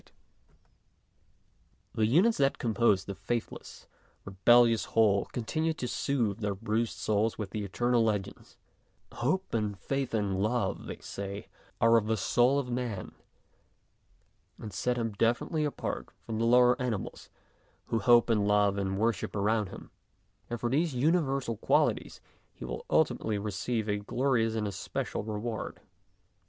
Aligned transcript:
99 1.93 1.93
100 1.93 1.93
MONOLOGUES 1.93 2.09
The 2.09 2.15
units 2.15 2.37
that 2.39 2.57
compose 2.57 3.05
the 3.05 3.13
faithless, 3.13 3.87
rebel 4.25 4.63
lious 4.63 4.85
whole 4.85 5.25
continue 5.25 5.73
to 5.75 5.87
soothe 5.87 6.39
their 6.39 6.55
bruised 6.55 6.97
souls 6.97 7.37
with 7.37 7.51
the 7.51 7.63
eternal 7.63 8.03
legends; 8.03 8.57
hope 9.11 9.53
and 9.53 9.77
faith 9.77 10.15
and 10.15 10.41
love, 10.41 10.87
they 10.87 10.97
say, 10.97 11.49
are 11.79 11.97
of 11.97 12.07
the 12.07 12.17
soul 12.17 12.57
of 12.57 12.71
man, 12.71 13.11
and 14.57 14.73
set 14.73 14.97
him 14.97 15.11
definitely 15.11 15.65
apart 15.65 16.09
from 16.25 16.39
the 16.39 16.45
lower 16.45 16.81
animals 16.81 17.29
who 17.85 17.99
hope 17.99 18.31
and 18.31 18.47
love 18.47 18.79
and 18.79 18.97
wor 18.97 19.13
ship 19.13 19.35
around 19.35 19.69
him, 19.69 19.91
and 20.49 20.59
for 20.59 20.71
these 20.71 20.95
universal 20.95 21.57
qualities 21.57 22.19
he 22.55 22.65
will 22.65 22.87
ultimately 22.89 23.37
receive 23.37 23.87
a 23.87 23.97
glorious 23.97 24.55
and 24.55 24.67
especial 24.67 25.23
reward. 25.23 25.79